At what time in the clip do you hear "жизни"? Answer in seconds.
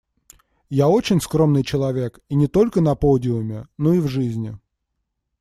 4.07-4.57